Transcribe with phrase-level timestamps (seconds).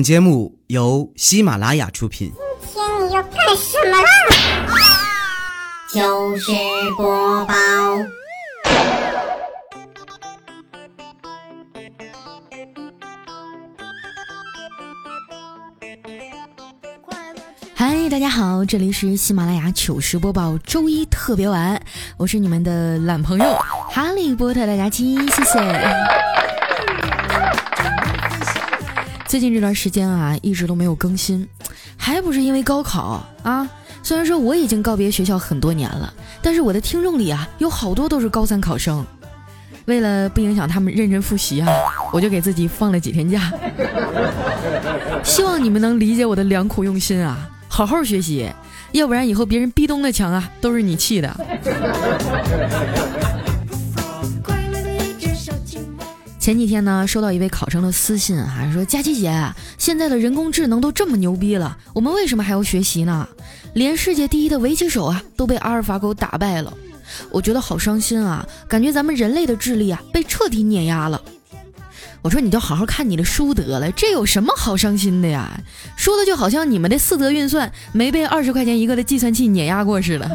[0.00, 2.32] 本节目由喜马拉雅出品。
[2.62, 4.08] 今天你要干什么啦？
[5.92, 6.52] 糗事
[6.96, 7.54] 播报。
[17.74, 21.78] 嗨，大家好，这里是喜马拉雅糗事播报周一特别晚，
[22.16, 23.44] 我是你们的懒朋友
[23.90, 25.58] 哈利波特大家亲，谢谢。
[29.30, 31.46] 最近这段时间啊，一直都没有更新，
[31.96, 33.70] 还不是因为高考啊。
[34.02, 39.06] 虽然说我已经告别学校很多年了，但是我的听众里啊，有好多都是高三考生。
[39.84, 41.68] 为了不影响他们认真复习啊，
[42.12, 43.52] 我就给自己放了几天假。
[45.22, 47.48] 希望你们能理解我的良苦用心啊。
[47.68, 48.50] 好好学习，
[48.90, 51.32] 要不然以后别人壁咚的墙啊，都是你砌的。
[56.50, 59.32] 前几天呢，收到一位考生的私信啊，说佳琪姐，
[59.78, 63.28] 现在的人工智能都这么牛逼了，我们为什么还要学习呢？
[63.74, 66.74] 连世界第一的围棋手啊，都被阿尔法狗打败了，
[67.30, 71.22] 我觉得好伤心啊，感觉咱们人类的智力啊，被彻底碾压了。
[72.20, 75.48] 我说你就好好看你的书得了，这有什么好伤心的呀？
[75.94, 80.28] 说的就好像你们的四则运算没被二十块钱一个的计算器碾压过似的。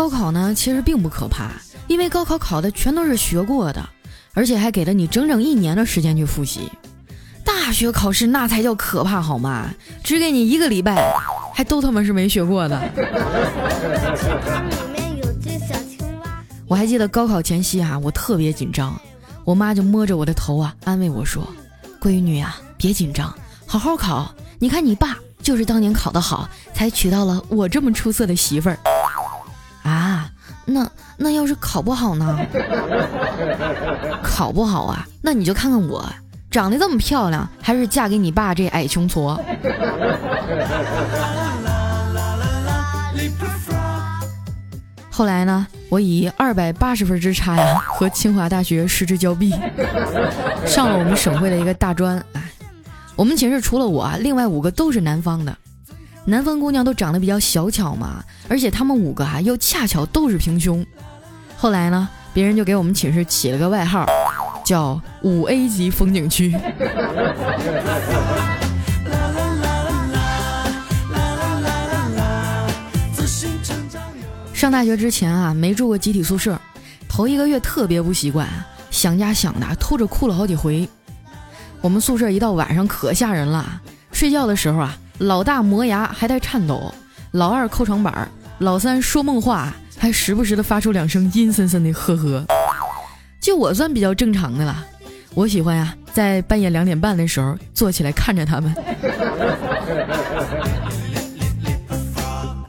[0.00, 1.50] 高考呢，其实并不可怕，
[1.86, 3.86] 因为高考考的全都是学过的，
[4.32, 6.72] 而且还给了你整整一年的时间去复习。
[7.44, 9.68] 大学考试那才叫可怕好吗？
[10.02, 11.12] 只给你一个礼拜，
[11.52, 12.80] 还都他妈是没学过的。
[16.66, 18.98] 我还记得高考前夕啊，我特别紧张，
[19.44, 21.46] 我妈就摸着我的头啊，安慰我说
[22.00, 23.30] ：“闺女啊，别紧张，
[23.66, 24.34] 好好考。
[24.58, 28.78] 你看你爸就是当年考得好，才娶到了我这么出色的媳妇儿。”
[29.82, 30.30] 啊，
[30.64, 32.38] 那那要是考不好呢？
[34.22, 36.04] 考不好啊，那你就看看我，
[36.50, 39.38] 长得这么漂亮，还是嫁给你爸这矮穷矬。
[45.10, 49.50] 后来呢，我以二百八十分之差呀，和清华大学失之交臂，
[50.66, 52.16] 上了我们省会的一个大专。
[52.32, 52.42] 哎，
[53.16, 55.54] 我们寝室除了我，另外五个都是南方的。
[56.26, 60.86] 南方姑娘都长得比较小巧嘛，而且她们五个啊，又恰巧都是平胸。
[61.56, 64.06] 后来呢，别人就给我们寝室起了个外号，
[64.64, 66.56] 叫五 A 级风景区。
[74.54, 76.60] 上大学之前啊，没住过集体宿舍，
[77.08, 78.46] 头一个月特别不习惯，
[78.90, 80.86] 想家想的偷着哭了好几回。
[81.80, 83.80] 我们宿舍一到晚上可吓人了，
[84.12, 86.92] 睡觉的时候啊，老大磨牙还带颤抖，
[87.32, 88.26] 老二扣床板，
[88.56, 92.42] 老三说梦话，还时不时的发出两声阴森森的呵呵。
[93.38, 94.82] 就我算比较正常的了，
[95.34, 98.74] 我喜欢呀，在半夜两点半的时候坐起来看着他们。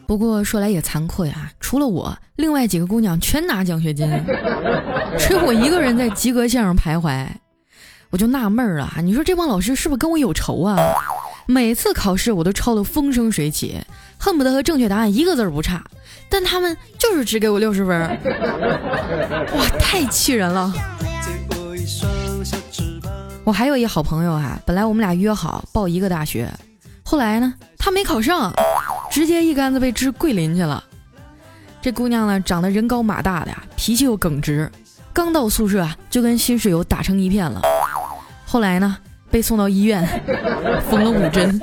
[0.06, 4.10] 不过说来也惭愧啊，除了我，另外几个姑娘全拿奖学金，
[5.18, 7.26] 只有我一个人在及格线上徘徊。
[8.10, 10.76] 我就纳闷儿了，你说这帮老师是不是跟我有仇啊？
[11.52, 13.78] 每次考试我都抄得风生水起，
[14.18, 15.84] 恨不得和正确答案一个字儿不差，
[16.30, 18.00] 但他们就是只给我六十分，
[19.54, 20.72] 哇，太气人了！
[23.44, 26.50] 我还有一好朋友啊，本来我们俩约好报一个大学，
[27.04, 28.54] 后来呢，他没考上。
[29.12, 30.82] 直接一竿子被支桂林去了。
[31.82, 34.72] 这姑娘呢，长得人高马大的呀，脾气又耿直。
[35.12, 37.62] 刚到宿舍啊，就跟新室友打成一片了。
[38.46, 38.98] 后来呢，
[39.32, 40.06] 被送到医院，
[40.90, 41.60] 缝了五针。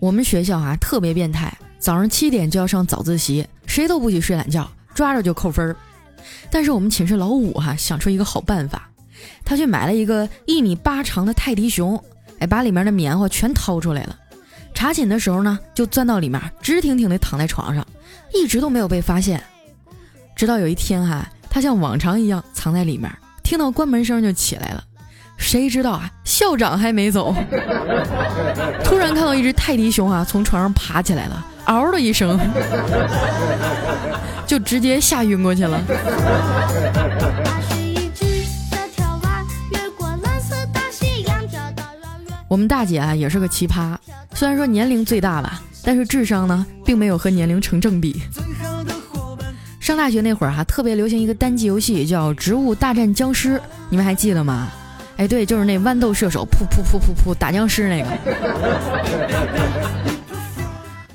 [0.00, 5.76] 我们学校啊，特别变态，早上七点就要上早自习，谁都不许睡懒觉，抓着就扣分儿。
[6.50, 8.90] 但是我们寝室老五哈，想出一个好办法。
[9.44, 12.02] 他去买了一个一米八长的泰迪熊，
[12.40, 14.18] 哎，把里面的棉花全掏出来了。
[14.74, 17.86] 查寝的时候呢，就钻到里面，直挺挺的躺在床上，
[18.34, 19.40] 一直都没有被发现。
[20.42, 23.08] 直到有一天哈，他像往常一样藏在里面，
[23.44, 24.82] 听到关门声就起来了。
[25.36, 27.32] 谁知道啊，校长还没走，
[28.82, 32.36] 突然看到一只泰迪熊啊从床上爬起来了，嗷的一声，
[34.44, 35.80] 就直接吓晕过去了。
[42.48, 43.94] 我们大姐啊也是个奇葩，
[44.34, 48.20] 虽然说年龄最大吧，但是智商呢并没有和年龄成正比。
[49.82, 53.56] 上大学那会儿哈，特别流行一个单机游戏叫《植物大战僵尸》，
[53.90, 54.68] 你们还记得吗？
[55.16, 58.08] 哎，对，就是那豌豆射手，噗噗噗噗噗打僵尸那个。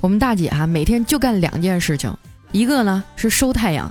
[0.02, 2.14] 我们大姐哈每天就干两件事情，
[2.52, 3.88] 一个呢是收太阳，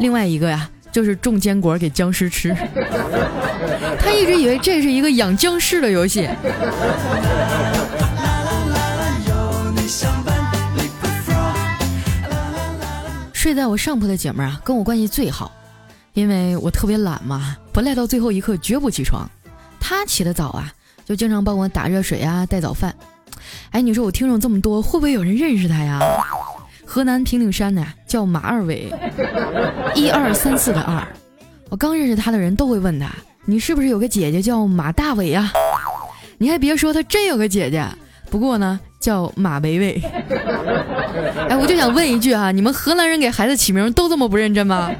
[0.00, 2.52] 另外一个呀就是种坚果给僵尸吃。
[4.00, 6.28] 她一直以为这是一个养僵尸的游戏。
[13.46, 15.52] 睡在我上铺的姐们儿啊，跟我关系最好，
[16.14, 19.24] 因为我特别懒嘛，不赖到最后一刻绝不起床。
[19.78, 20.72] 她起得早啊，
[21.04, 22.92] 就经常帮我打热水啊，带早饭。
[23.70, 26.00] 哎，你说我听众这么多，会不会有人认识她呀？
[26.84, 28.92] 河南平顶山的叫马二伟，
[29.94, 31.06] 一二三四的二。
[31.68, 33.08] 我刚认识他的人都会问他，
[33.44, 35.52] 你是不是有个姐姐叫马大伟呀？
[36.38, 37.86] 你还别说，他真有个姐姐。
[38.28, 40.02] 不过呢，叫马维维。
[41.48, 44.90] 哎，我就想问一句啊，你们河南人给孩子起名都这么不认真吗？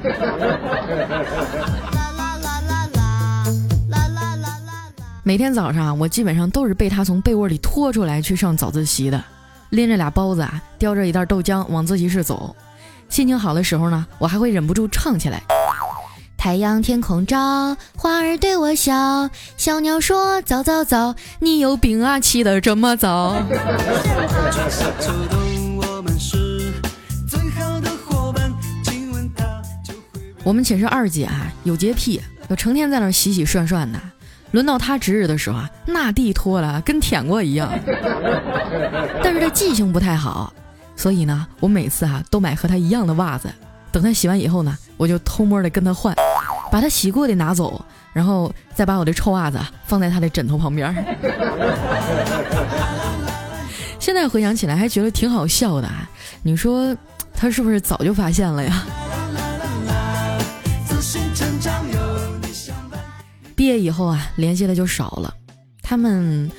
[5.23, 9.21] 每天早上我基本上都是被他从被窝里拖出来去上早自习的，
[9.71, 12.55] 拎着俩包子啊，叼着一袋豆浆往自习室走。
[13.09, 15.43] 心情好的时候呢，我还会忍不住唱起来。
[16.37, 23.35] 太阳天空照，花儿对我笑，小鸟说早早早，你有病啊，起得这么早。
[30.43, 33.99] 我们寝室二姐啊，有洁癖，就成天在那洗洗涮涮的。
[34.51, 37.69] 轮到她值日的时候啊，那地拖了跟舔过一样。
[39.21, 40.53] 但是她记性不太好，
[40.95, 43.49] 所以呢，我每次啊都买和她一样的袜子。
[43.97, 46.13] 等他洗完以后呢，我就偷摸的跟他换。
[46.71, 47.83] 把他洗过的拿走，
[48.13, 50.93] 然后再把我的臭袜子放在他的枕头旁边。
[53.99, 55.89] 现在回想起来还觉得挺好笑的，
[56.43, 56.95] 你说
[57.33, 58.85] 他是不是早就发现了呀？
[63.55, 65.33] 毕业以后啊，联系的就少了，
[65.81, 66.51] 他们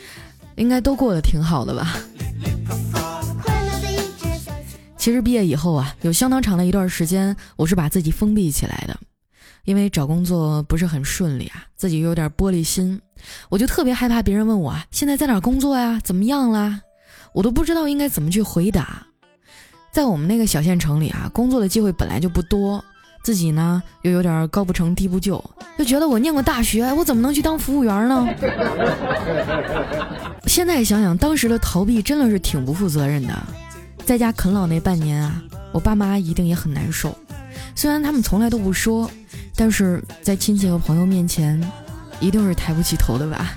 [0.57, 1.95] 应该都过得挺好的吧？
[4.99, 8.99] 其实毕业以后啊，有相当长的一段时间，我是把自己封闭起来的。
[9.65, 13.01] 因为找工作不是很顺利啊，自己又有点玻璃心，
[13.49, 16.81] 我就特别害怕别人问我现在在哪工作呀，怎么样啦，
[17.35, 19.07] 我都不知道应该怎么去回答。
[19.93, 22.83] 在我们那个小县城里啊，工作的机会本来就不多，
[23.23, 25.43] 自己呢又有点高不成低不就，
[25.77, 28.27] 就觉得我念过大学，我怎么能去当服务员呢？
[30.47, 33.35] 现在想想，当时的逃避真的是挺不负责任的。
[34.09, 37.15] 在家啃老那半年啊，我爸妈一定也很难受。
[37.75, 39.11] 虽然他们从来都不说，
[39.55, 41.63] 但是在亲戚和朋友面前，
[42.19, 43.55] 一定是抬不起头的吧。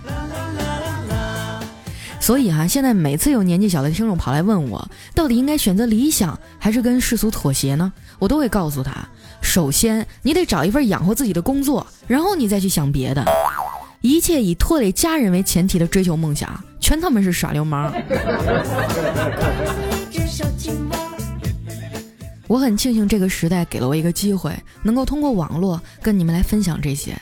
[2.20, 7.94] 所以哈，现在每次有年纪小的听众跑来问我，到底应该选择理想还是跟世俗妥协呢？
[8.20, 9.08] 我都会告诉他，
[9.42, 13.26] 首先你得找一份养活自己的工作，然后你再去想别的。
[14.02, 17.94] 一切以拖累家人为前提的追求梦想，全他妈是耍流氓。
[22.48, 27.16] 我很庆幸这个时代给了我一个机会，能够通过网络跟你们来分享这些。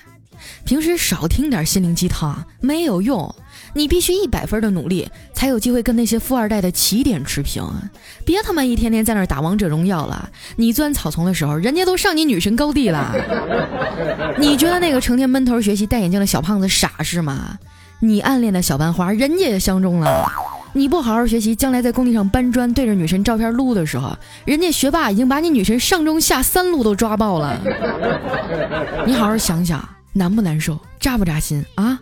[0.66, 3.36] 平时少听点心灵鸡汤没有用，
[3.74, 7.64] 你必须一百分的努力，才有机会跟那些富二代的起点持平。
[8.26, 13.14] 别他妈一天天在那打王者荣耀了，你钻草丛的时候，人家都上你女神高地了。
[14.40, 17.60] 你觉得那个成天闷头学习、戴眼镜的小胖子傻是吗？
[18.00, 20.26] 你暗恋的小班花，人家也相中了。
[20.74, 27.60] 你不好好学习，将来在工地上搬砖，对着女神照片撸的时候，人家学霸已经把你女神上中下三路都抓爆了。
[29.06, 32.00] 你好好想想，难不难受，扎不扎心啊？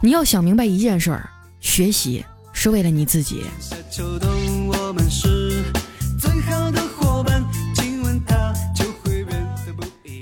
[0.00, 1.28] 你要想明白一件事儿，
[1.60, 3.42] 学习是为了你自己。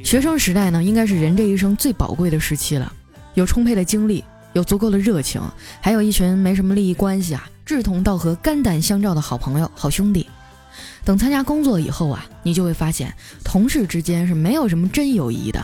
[0.02, 2.90] 学生时代呢，应该是人这一生最宝贵的时期了，
[3.34, 4.24] 有充沛的精力，
[4.54, 5.42] 有足够的热情，
[5.82, 7.46] 还有一群没什么利益关系啊。
[7.66, 10.24] 志同道合、肝胆相照的好朋友、好兄弟。
[11.04, 13.12] 等参加工作以后啊，你就会发现，
[13.44, 15.60] 同事之间是没有什么真友谊的。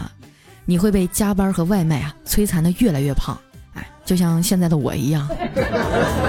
[0.64, 3.38] 你会被加班和外卖啊摧残的越来越胖，
[3.75, 5.28] 哎，就像现在的我一样。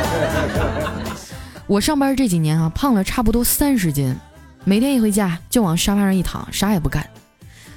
[1.65, 4.15] 我上班这几年啊，胖了差不多三十斤，
[4.63, 7.03] 每天一回家就往沙发上一躺，啥也不干。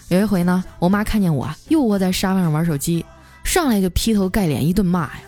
[0.09, 3.07] 有一回呢，我妈看见我啊，又窝在沙发上玩手机，
[3.43, 5.21] 上来就劈头盖脸一顿骂呀。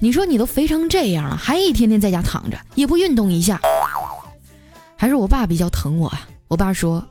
[0.00, 3.58] 你说你都肥成这样了，还一天天在家躺着，也不运动一下。
[4.96, 6.28] 还是我爸比较疼我啊。
[6.48, 7.04] 我爸说：“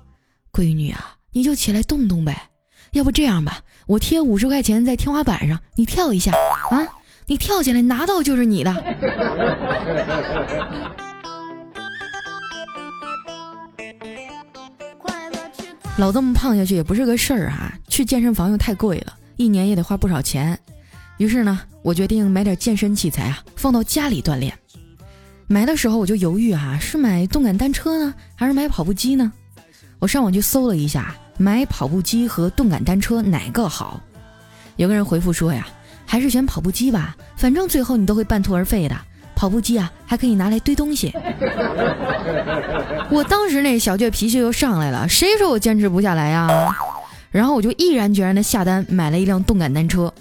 [0.53, 2.49] 闺女啊，你就起来动动呗。
[2.91, 6.31] 要不这样吧，我贴五十块钱在天花板上，你跳一下
[6.69, 6.87] 啊。
[7.25, 8.71] 你跳起来拿到就是你的。”
[15.97, 17.73] 老这么胖下去也不是个事儿啊。
[17.87, 20.57] 去健身房又太贵了，一年也得花不少钱。
[21.17, 21.59] 于是呢。
[21.83, 24.57] 我决定买点健身器材啊，放到家里锻炼。
[25.47, 29.31] 买的时候我就犹豫啊，是买动感单车呢，还是买跑步机呢？
[29.99, 34.01] 我上网去搜了一下，买跑步机和动感单车哪个好？
[34.77, 35.67] 有个人回复说呀，
[36.05, 38.95] 还是选跑步机吧，反正最后你都会半途而废的。
[39.35, 41.11] 跑步机啊，还可以拿来堆东西。
[43.11, 46.47] 我当时那小倔脾气又上来了，谁说我坚持不下来呀？
[47.29, 50.13] 然后我就毅然决然的下单买了一辆动感单车。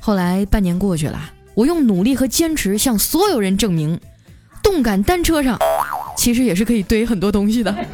[0.00, 1.20] 后来半年过去了，
[1.54, 4.00] 我用努力和坚持向所有人证明，
[4.62, 5.58] 动感单车上
[6.16, 7.74] 其实也是可以堆很多东西的。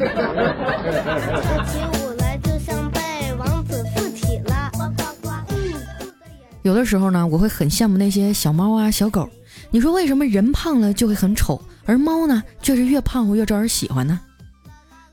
[6.63, 9.29] 有的时候呢，我会很羡慕那些小猫啊、小狗。
[9.69, 14.19] 你说为什么人胖了就会很丑，而猫呢却是越胖越招人喜欢呢？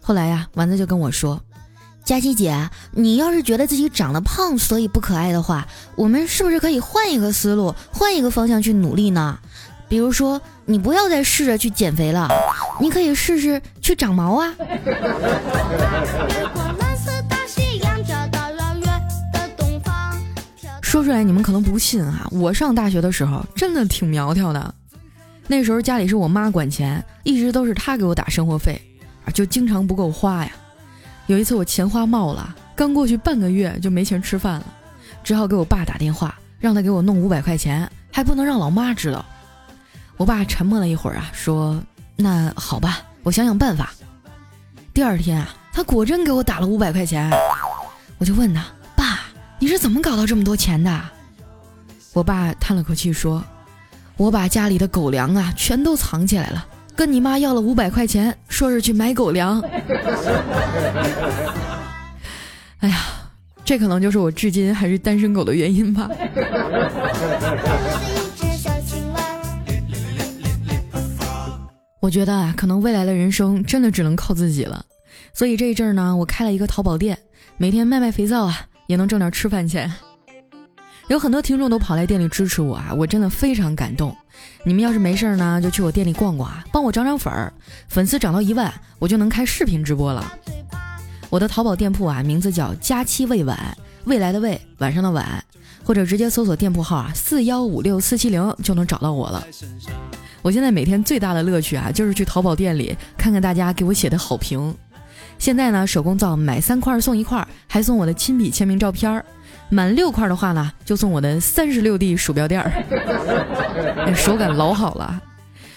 [0.00, 1.40] 后来呀，丸子就跟我说
[2.04, 9.38] ：“佳琪姐，你要是觉得自己长得胖所以不可爱的话，我们是不是可以换一个思路，换一个方向去努力呢？
[9.88, 12.28] 比如说，你不要再试着去减肥了，
[12.78, 14.54] 你可以试试去长毛啊。
[20.82, 24.75] ”说出来你们可能不信啊，我上大学的时候真的挺苗条的。
[25.46, 28.78] 那时候家里是我妈管钱，一直都是她给我打生活费，
[29.25, 30.50] 啊，就经常不够花呀。
[31.26, 34.66] 有一次我钱花冒了，刚过去半个月就没钱吃饭了，
[35.23, 39.25] 只好给我爸打电话，让他给我弄五百块钱，还不能让老妈知道。
[40.16, 41.83] 我爸沉默了一会儿啊，说
[42.14, 43.93] ：“那好吧，我想想办法。”
[44.93, 47.31] 第二天啊，他果真给我打了五百块钱，
[48.19, 48.64] 我就问他。
[48.95, 49.21] 爸
[49.59, 51.00] 你是怎么搞到这么多钱的？
[52.12, 53.43] 我爸叹了口气说
[54.16, 56.64] ：“我把家里的狗粮啊全都藏起来了，
[56.96, 59.60] 跟你妈要了五百块钱，说是去买狗粮。
[62.80, 62.96] ”哎呀，
[63.64, 66.08] 这可能就是我至今还是单身狗的原因吧。
[72.00, 74.84] 我觉得啊，可能未来的人生真的只能靠自己了。
[75.32, 77.18] 所以这一阵儿呢，我开了一个淘宝店，
[77.56, 78.66] 每天卖卖肥皂啊。
[78.86, 79.90] 也能挣点吃饭钱，
[81.08, 84.16] 有很多听众都跑来店里支持我啊，我真的非常感动。
[84.64, 87.52] 你们要是没事儿呢，就去我店里逛逛啊，帮我涨涨粉儿，
[87.88, 90.32] 粉丝涨到一万，我就能开视频直播了。
[91.28, 95.44] 我的淘宝店铺啊，名字叫佳期未晚，未来的未，晚上的晚，
[95.84, 99.46] 或者直接搜索店铺号啊，四幺五六四七零就能找到我了。
[100.40, 104.75] 我现在每天最大的乐趣啊，就是去淘宝店里看看大家给我写的好评。
[105.38, 109.25] 现在呢，手工皂买三块送一块，还送我的亲笔签名照片儿。
[109.71, 112.73] 满六块的话呢，就送我的三十六 D 鼠标垫儿。
[114.14, 115.21] 手感老好了。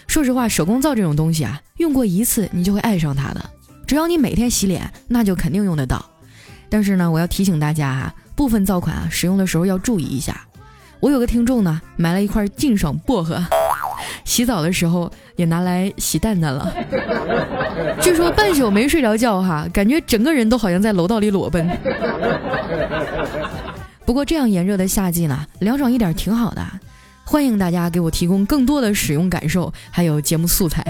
[0.07, 3.41] 说实话，手工皂这种东西啊，用过一次你就会爱上它的。
[3.85, 6.03] 只要你每天洗脸，那就肯定用得到。
[6.69, 10.41] 但是呢，我要提醒大家啊，部分皂款啊，使用的时候要注意一下。
[10.99, 13.41] 我有个听众呢，买了一块净爽薄荷。
[14.25, 16.71] 洗澡的时候也拿来洗蛋蛋了，
[18.01, 21.67] 据说半宿没睡着觉哈，感觉整个人都好像在楼道里裸奔。
[24.07, 26.65] 不过这样炎热的夏季呢，凉爽一点挺好的。
[27.25, 30.81] 欢迎大家给我提供更多的使用感受，还有节目素材。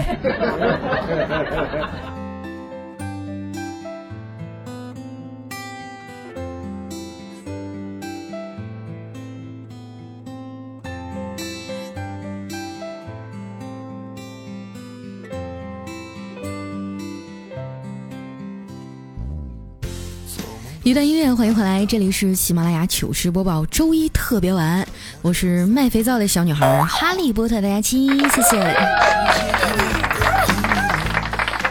[20.88, 24.88] 一段音乐，欢迎回来，这里是喜马拉雅糗事播报周一特别晚，
[25.20, 28.74] 我是卖肥皂的小女孩哈利波特的佳期，谢谢。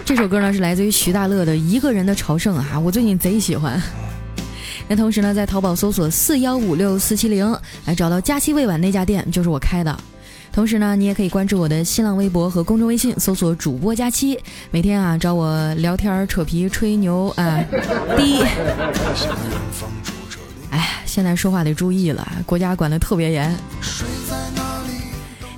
[0.06, 3.82] 这首歌呢是来自于徐大乐的《一个人的朝圣》啊，我最近贼喜欢。
[4.88, 10.00] 那同时呢，在淘宝搜索四幺五六四七零，来找到佳期未晚那家店，就是我开的。
[10.58, 14.40] 同时呢，你也可以关注我的新浪微博和公众微信，搜索主播佳期，
[14.72, 17.64] 每天啊找我聊天、扯皮、吹牛啊。
[18.18, 18.42] 第一，
[20.72, 23.56] 哎，现在说话得注意了，国家管得特别严。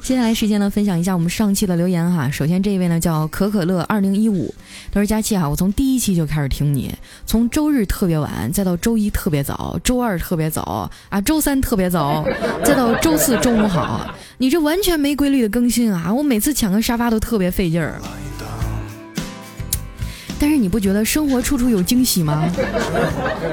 [0.09, 2.31] 接下来时间呢，分享一下我们上期的留言哈。
[2.31, 4.51] 首先这一位呢叫可可乐二零一五，
[4.91, 6.91] 他说佳期啊，我从第一期就开始听你，
[7.27, 12.25] 从周日特别晚，再到周一特别早，周二特别早啊，周三特别早，
[12.65, 18.01] 再到周四中午好，你这完全没规律的更新啊，我每次抢个沙发都特别费劲儿。
[20.39, 22.49] 但是你不觉得生活处处有惊喜吗？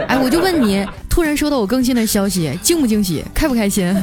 [0.08, 3.94] 哎，我就问你，突然收到我更新的消息，惊不惊喜，开不开心？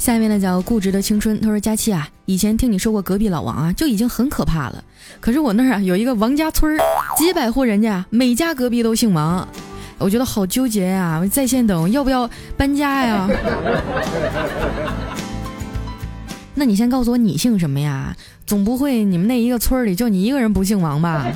[0.00, 4.82] 下面呢叫固执的青春，他说佳期啊，以前听你说过隔壁老王啊，就已经很可怕了。
[5.20, 6.78] 可是我那儿啊有一个王家村儿，
[7.18, 9.46] 几百户人家，每家隔壁都姓王。
[10.00, 11.18] 我觉得好纠结呀！
[11.22, 13.28] 我在线等，要不要搬家呀？
[16.54, 18.16] 那你先告诉我你姓什么呀？
[18.46, 21.30] 总不会你们那一个村里就你一个人不姓王吧？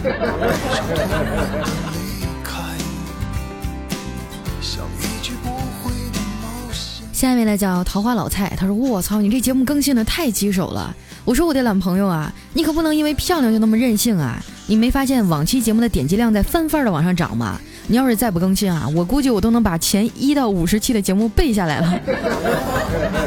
[7.14, 10.92] 下一位呢叫桃花老蔡，他说：“我操，你这节目更新的太棘手了。”
[11.24, 14.42] 我说：“我的懒朋友啊，你可不能因为漂亮就那么任性啊！
[14.66, 17.56] 你没发现往期节目的点击量在翻番的往上涨吗？
[17.86, 22.00] 你要是再不更新啊，我估计我都能把前一到五十期的节目背下来了。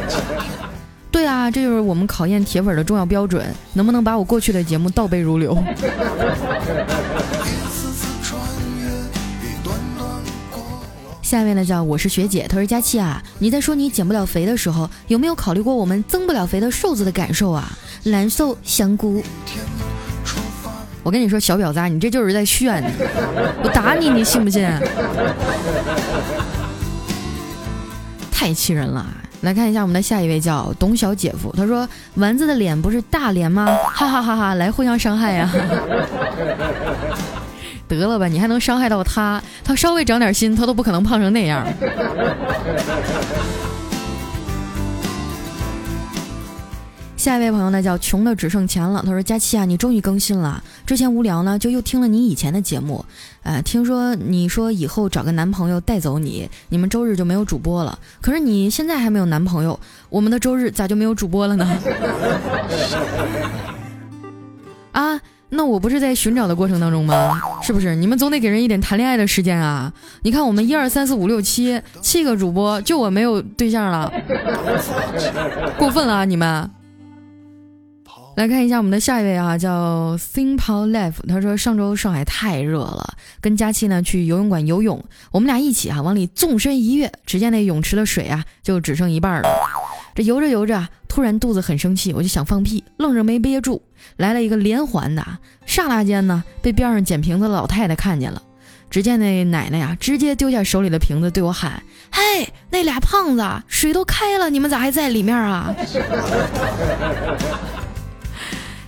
[1.09, 5.57] 对啊，这就是我们考验铁粉的重要标准，能不能把我过去的节目倒背如流？”
[11.27, 17.69] 下一位呢叫我是学姐，她说佳期啊，你在说你减不了肥的时候，有没有考虑过我们增不了肥的瘦子的感受啊？
[18.07, 19.21] 蓝瘦香菇。
[21.03, 22.81] 我跟你说，小婊子，你这就是在炫，
[23.61, 24.65] 我打你，你信不信？
[28.31, 29.05] 太气人了！
[29.41, 33.65] 来看一下我们的下一位叫董小姐夫，他说丸子的脸不是大脸吗？
[33.93, 34.53] 哈哈哈哈！
[34.53, 35.51] 来互相伤害呀！
[37.89, 39.41] 得了吧，你还能伤害到他？
[39.67, 41.67] 他稍微长点心，他都不可能胖成那样。
[47.17, 49.03] 下一位朋友呢，叫穷的只剩钱了。
[49.05, 50.63] 他说：“佳期啊，你终于更新了。
[50.85, 53.03] 之前无聊呢，就又听了你以前的节目。
[53.43, 57.99] 呃，听说你说以后找个男朋友带走你，你们周日就没有主播了。
[58.21, 61.67] 可是你现在还没有男朋友，我们的周日咋就没有主播了呢？”
[64.93, 65.19] 啊。
[65.49, 67.41] 那我不是在寻找的过程当中吗？
[67.61, 67.95] 是不是？
[67.95, 69.91] 你们总得给人一点谈恋爱的时间啊！
[70.23, 74.11] 你看我们一二三四五六七七个主播，就我没有对象了，
[75.77, 76.25] 过分了啊！
[76.25, 76.69] 你们
[78.35, 89.49] 来看一下我们的下一位啊，叫 Simple Life，他说上周上海太热了，跟佳期呢去游泳馆游泳，我们俩一起啊往里纵身一跃，只见那泳池的水啊就只剩一半了。
[90.17, 93.83] 这游着游着，突然肚子很生气，我就想放屁，愣是没憋住，
[94.15, 95.23] 来了一个连环的。
[95.67, 98.41] 刹那间呢，被边上捡瓶子的老太太看见了。
[98.89, 105.71] 只见那奶奶呀，直接丢下手里的瓶子，对我喊：“嘿，那俩胖子，水都开了，你们咋还在里面啊？”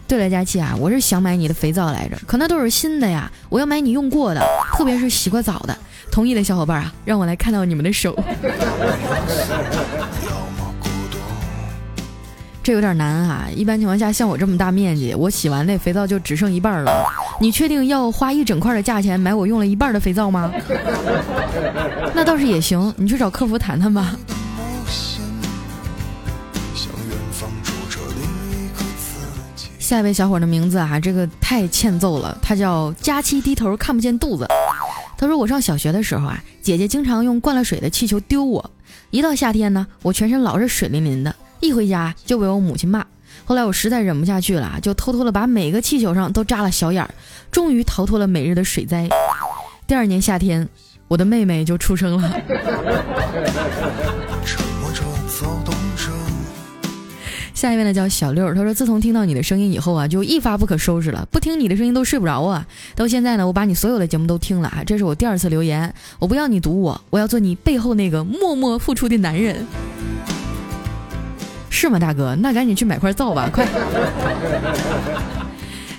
[0.07, 4.43] 对了，佳琪啊，我是想买你的肥皂来着，可那都是新的呀，我要买你用过的，
[4.75, 5.77] 特别是洗过澡的。
[6.11, 8.17] 同意的小伙伴啊，让我来看到你们的手。
[12.61, 13.47] 这有点难啊！
[13.55, 17.03] 一般情况下，像我这么大面积，我洗完那肥皂就只剩一半了。
[17.41, 20.51] 你确定要花一整块的价钱买我用了一半的肥皂吗？
[22.13, 24.15] 那倒是也行，你去找客服谈谈吧。
[29.79, 34.45] 下一位小伙的名字啊，这个太欠揍了，他叫佳期低头看不见肚子。
[35.17, 38.69] 他说我上小学的时候啊，姐姐经常用灌了水的气球丢我，
[39.09, 41.33] 一到夏天呢，我全身老是水淋淋的。
[41.59, 43.05] 一回家就被我母亲骂，
[43.45, 47.09] 后来我实在忍不下去了，就偷偷的把每个气球上都扎了小眼儿，
[47.51, 49.09] 终于逃脱了每日的水灾。
[49.87, 50.67] 第二年夏天，
[51.07, 52.41] 我的妹妹就出生了。
[57.53, 62.65] 下一位呢叫小六，他说自从听到你的声音以后啊，就一发不可收拾了，不听你的声音都睡不着啊。
[62.95, 69.67] 到现在呢，我把你所有的节目都听了啊，这是我第二次留言，我不要你读我，我要做你背后那个默默付出的男人。
[71.69, 72.35] 是吗，大哥？
[72.35, 73.65] 那赶紧去买块皂吧，快！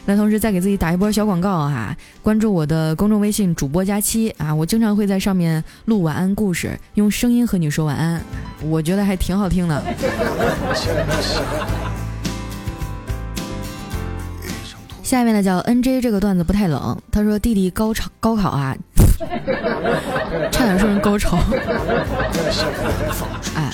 [0.07, 8.21] 那同时再给自己打一波小广告啊，关注我的公众微信主播佳期啊，我经常会在上面录晚安故事，用声音和你说晚安，
[8.63, 9.83] 我觉得还挺好听的。
[15.05, 18.77] 下面呢叫 N J 这个段子不太冷，他说弟弟高考高考啊，
[20.51, 21.39] 差点说成高潮，
[23.55, 23.71] 哎。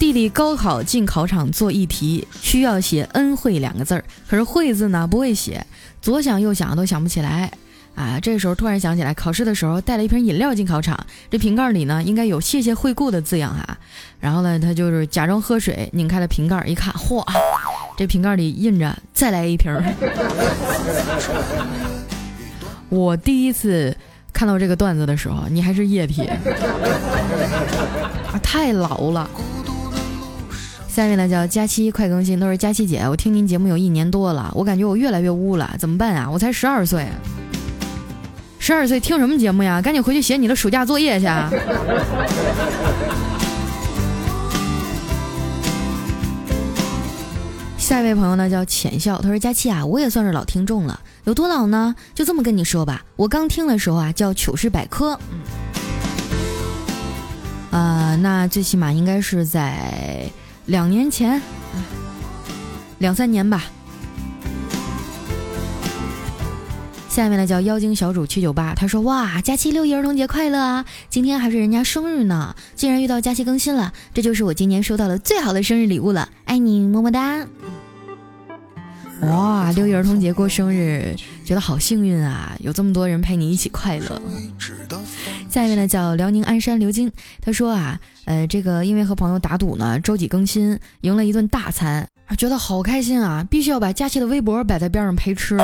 [0.00, 5.66] 弟弟高考进考场做一题，需要写恩惠两个字儿，可是惠字呢不会写，
[6.00, 7.52] 左想右想都想不起来。
[7.94, 10.98] 啊，这时候突然想起来，考试的时候带了一瓶饮料进考场，
[11.30, 13.76] 这瓶盖里呢应该有谢谢惠顾的字样哈。
[14.18, 17.22] 然后呢，他就是假装喝水，拧开了瓶盖，一看，嚯，
[17.98, 19.70] 这瓶盖里印着再来一瓶。
[22.88, 23.94] 我第一次
[24.32, 26.22] 看到这个段子的时候，你还是液体，
[28.32, 29.28] 啊，太老了。
[30.92, 36.28] 下面呢叫佳期快更新，都是佳期姐，我听您节目有一年多了，我感觉我越来越污了，怎么办啊？
[36.28, 37.06] 我才十二岁，
[38.58, 39.80] 十二岁听什么节目呀？
[39.80, 41.26] 赶紧回去写你的暑假作业去。
[47.78, 51.94] 下一位朋友呢叫浅笑，他说：“佳期啊，我也算是老听众了，有多老呢？
[52.14, 55.18] 就这么跟你说吧，我刚听的时候啊叫糗事百科，
[57.72, 60.28] 嗯啊，那最起码应该是在
[60.66, 61.40] 两年前，
[62.98, 63.64] 两三年吧。”
[67.08, 70.84] 下面呢叫妖精小主七九八，他说：“哇，佳期六一儿童节快乐啊！
[71.08, 77.46] 今天还是人家生日呢，竟然遇到佳期更新了，这就是我今年收到的最好的生日礼物了，爱你么么哒！”
[79.22, 84.20] 哇，六一儿童节过生日，觉得好幸运啊，有这么多人陪你一起快乐。
[85.48, 87.10] 下一位呢叫辽宁鞍山刘金，
[87.42, 95.58] 他说啊，呃，这个因为和朋友打赌呢，周几更新，赢了一顿大餐，觉得好开心啊，必须要把佳期的微博摆在边上陪吃。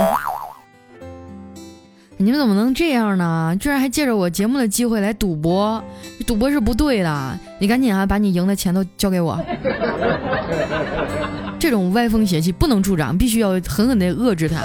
[2.19, 3.55] 你们怎么能这样呢？
[3.61, 5.83] 居然还借着我节目的机会来赌博，
[6.27, 7.39] 赌博是不对的。
[7.59, 9.39] 你赶紧啊，把你赢的钱都交给我。
[11.59, 14.63] 这种歪风邪气不能助长，必须要狠狠地遏制它。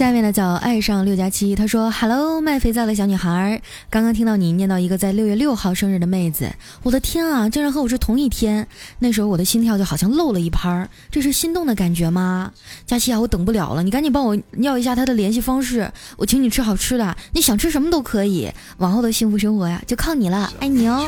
[0.00, 3.60] 下面呢叫爱上六加七，他说：“Hello，卖肥皂的小女孩，
[3.90, 6.50] 刚刚听到你念到一个在六月六号生日的妹子，
[6.82, 8.66] 我的天啊，竟然和我是同一天！
[9.00, 12.50] 那时候我的心跳就好像漏了一拍，这是心动的感觉吗？
[12.86, 18.50] 佳期啊，我等不了了，你赶紧帮我要一下她的联系方式，我请你吃好吃的，你想吃什么都可以。
[18.78, 21.06] 往后的幸福生活呀，就靠你了，爱你哦。”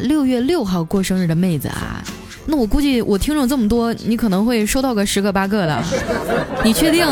[0.00, 2.02] 六月六号过生日的妹子啊。
[2.46, 5.82] 那我估计我听众这么多，你可能会收到个十个八个的，
[6.64, 7.06] 你确定？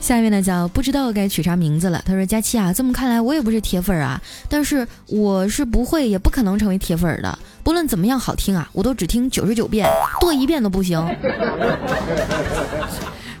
[0.00, 2.02] 下一位呢叫不知道该取啥名字了。
[2.04, 7.38] 他说：“佳期啊，这么看来我也不是铁粉啊，但是我是不会也不可能成为铁粉的。
[7.62, 9.88] 不论怎么样好听啊，我都只听九十九遍，
[10.20, 11.00] 多一遍都不行。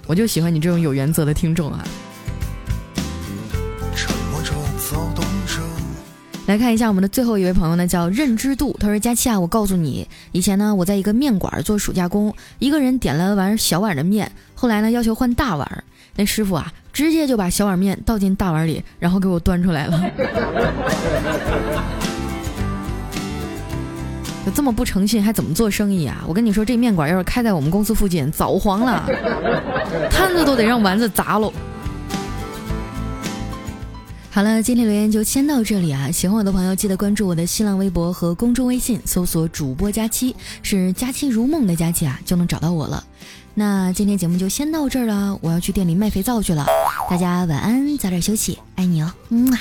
[0.06, 1.84] 我就喜欢你这种有原则的听众啊。”
[6.50, 8.76] 来看一下我们的最后一位朋友呢，叫认知度。
[8.80, 15.84] 他说：“佳期啊，我告诉你，以前呢，我在一个面馆做暑假工，一个人点了碗小碗的面，后来呢，要求换大碗，
[16.16, 20.02] 那师傅啊，直接就把小碗面倒进大碗里，然后给我端出来了。
[24.44, 26.24] 就这么不诚信，还怎么做生意啊？
[26.26, 29.08] 我跟你说，这面馆要是开在我们公司附近，早黄了，
[30.10, 31.52] 摊子都得让丸子砸喽。”
[34.32, 36.08] 好了，今天留言就先到这里啊！
[36.08, 43.02] 喜欢我的朋友记得关注我的新浪微博和公众微信，搜索主播佳期，是佳期如梦的佳期啊，就能找到我了。
[43.54, 46.64] 那今天节目就先到这儿了，我要去店里卖肥皂去了。
[47.10, 49.60] 大家晚安，早点休息，爱你哦，嗯啊。